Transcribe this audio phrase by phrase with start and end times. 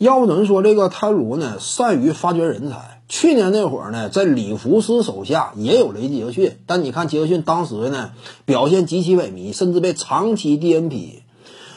[0.00, 1.58] 要不怎么说这个泰鲁呢？
[1.60, 3.02] 善于发掘人才。
[3.06, 8.12] 去年那会儿呢，在里弗斯手下也有雷吉杰克逊，但你看杰克逊当时呢
[8.46, 11.16] 表现极其萎靡，甚至被长期 DNP，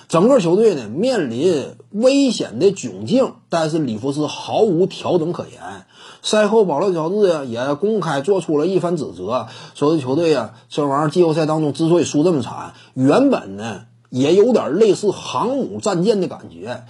[0.07, 3.33] 整个球队呢面临危险的窘境。
[3.49, 5.85] 但是里弗斯毫无调整可言。
[6.21, 16.85] 赛后，保罗乔治呀也公开做出了一番指责，说这球队呀这玩意儿季后赛当中之所以输这么惨，原本呢也有点类似航母战舰的感觉。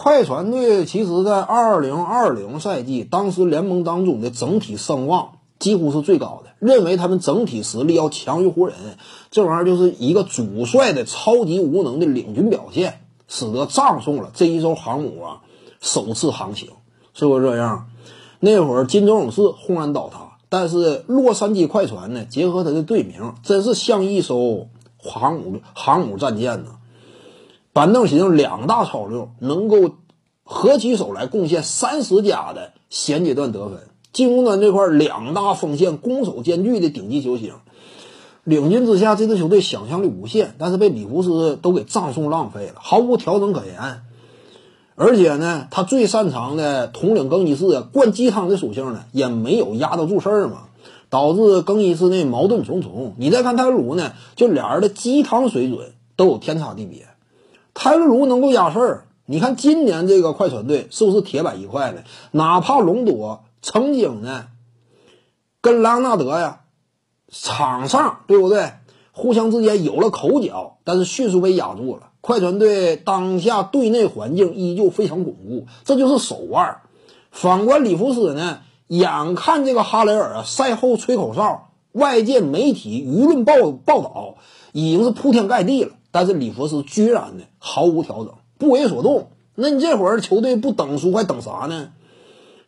[0.00, 8.76] 快船队其实，在二零二零赛季，当时联盟当中的整体声望几乎是最高的，认为他们整体实力要强于湖人。
[9.32, 15.40] 这玩意儿就是一个主帅的超级无能的领军表现，使得葬送了这一艘航母啊
[15.80, 16.68] 首次航行，
[17.12, 17.88] 是不是这样？
[18.38, 26.76] 那会儿金州勇士轰然倒塌，但是洛杉矶快船呢，结合他的队名，真是像一艘航母航母战舰呢。
[27.72, 29.94] 板凳席上两大超六能够
[30.42, 37.52] 合起手来贡献三十加的衔接段得分，进攻端这块两大锋线攻守兼具的顶级球星，
[38.44, 44.02] 领军之下这支球队想象力无限，但是被里弗斯都给葬送浪费了，毫无调整可言。
[44.96, 50.64] 而且呢，他最擅长的统领更衣室灌鸡汤的属性呢，也没有压得住事儿嘛，
[51.10, 53.14] 导致更衣室内矛盾重重。
[53.18, 57.06] 你再看泰鲁呢，就俩人的鸡汤水准都有天差地别。
[57.80, 62.02] 泰勒卢能够压事儿，你看今年这个快船队是不是铁板一块的？
[62.32, 64.46] 哪怕隆多曾经呢
[65.60, 66.62] 跟莱昂纳德呀
[67.30, 68.72] 场上对不对？
[69.12, 72.10] 互相之间有了口角，但是迅速被压住了。
[72.20, 76.78] 快船队当下队内环境依旧非常巩固，这就是手腕。
[77.30, 84.34] 反观里弗斯呢，眼看这个哈雷尔啊赛后吹口哨，外界媒体舆论报报道
[84.72, 85.92] 已经是铺天盖地了。
[86.18, 89.28] 但是里弗斯居然呢毫无调整，不为所动。
[89.54, 91.90] 那你这会儿球队不等输还等啥呢？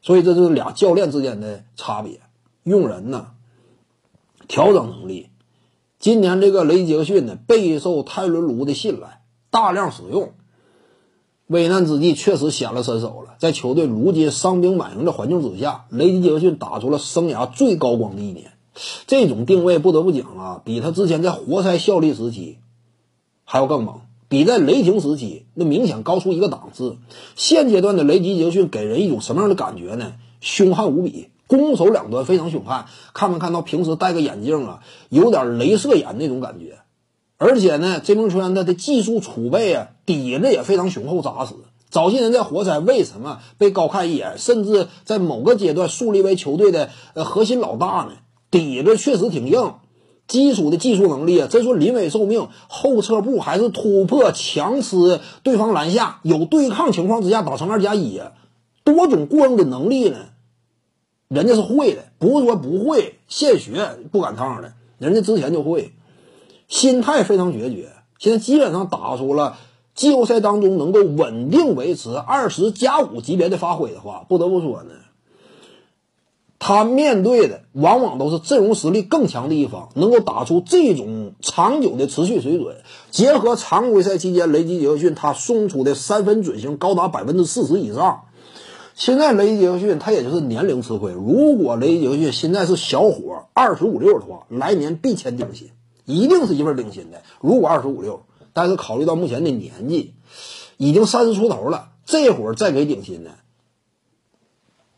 [0.02, 2.20] 所以这就是俩教练之间的差别，
[2.62, 3.32] 用人呢，
[4.46, 5.30] 调整能力。
[5.98, 9.20] 今年这个雷杰克逊呢备受泰伦卢的信赖，
[9.50, 10.30] 大量使用，
[11.48, 13.34] 危难之际确实显了身手了。
[13.40, 18.52] 在球队如今伤兵满营的环境之下，雷杰克逊打出了生涯最高光的一年。
[19.08, 22.58] 这种定位不得不讲啊，比他之前在活塞效力时期。
[23.52, 26.98] 还要更猛，比在雷霆时期那明显高出一个档次。
[27.34, 30.12] 现阶段的雷吉杰逊给人一种什么样的感觉呢？
[30.40, 32.86] 凶悍无比，攻守两端非常凶悍。
[33.12, 36.78] 看没看到平时戴个眼镜啊，有点镭射眼那种感觉。
[37.38, 41.54] 而且呢，这名球员他的技术储备啊，底子也非常雄厚扎实。
[41.88, 48.12] 早些年在活塞为什么被高看一眼，甚至在某个阶段树立为球队的呃核心老大呢？
[48.48, 49.74] 底子确实挺硬。
[50.30, 58.20] 基础的技术能力啊，真说临危受命，后撤步还是突破强吃对方篮下，有对抗情况之下打成二加一，
[58.84, 60.18] 多种过硬的能力呢，
[61.26, 65.92] 人家是会的，不是说不会现学不赶趟的，人家之前就会，
[66.68, 67.88] 心态非常决绝，
[68.20, 69.56] 现在基本上打出了
[69.96, 74.92] 季后赛当中能够稳定维持二十加五级别的发挥的话，不得不说呢。
[76.62, 82.76] 他面对的往往都是阵容实力更强的一方，能够打出这种长久的持续水准。
[83.10, 88.24] 结合常规赛期间雷吉杰克逊他送出的三分准星高达百分之四十以上，
[88.94, 91.12] 现在雷吉杰克逊他也就是年龄吃亏。
[91.12, 95.70] 如果雷吉杰克逊现在是小伙二十五六的话，来年必签顶薪，
[96.04, 97.22] 一定是一份顶薪的。
[97.40, 100.12] 如果二十五六，但是考虑到目前的年纪，
[100.76, 103.30] 已经三十出头了，这会儿再给顶薪呢？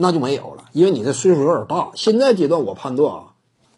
[0.02, 1.92] 那就没有了，因为你这岁数有点大。
[1.94, 3.22] 现在阶段我判断啊，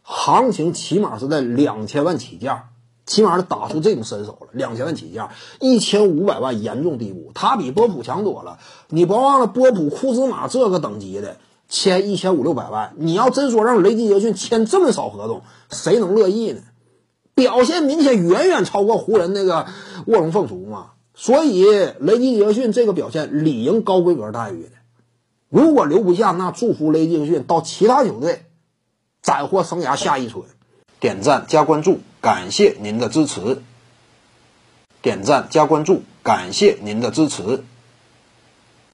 [0.02, 2.70] 行情起码是在两千万起价，
[3.04, 4.48] 起码是打出这种身手了。
[4.52, 8.58] 两千万起价，一千五百万严重低估，他比波普强多了。
[8.88, 11.36] 你别忘了，波普、库兹马这个等级的
[11.68, 16.62] 签一千五六百万，你要真说让雷吉杰逊签这么少合同，谁能乐意呢？
[17.34, 19.66] 表现明显远远超过湖人那个
[20.06, 20.92] 卧龙凤雏嘛。
[21.14, 21.64] 所以
[22.00, 24.70] 雷吉杰逊这个表现理应高规格待遇的。
[25.48, 28.46] 如果留不下，那祝福雷吉逊到其他球队
[29.22, 30.44] 斩获生涯下一春。
[31.00, 33.62] 点赞加关注，感谢您的支持。
[35.02, 37.62] 点赞加关注，感谢您的支持。